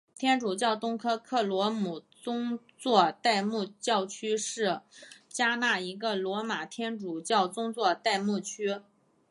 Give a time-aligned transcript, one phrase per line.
[0.17, 4.81] 天主教东科克罗姆宗座代牧教区是
[5.29, 8.81] 加纳一个罗马天主教宗座代牧区。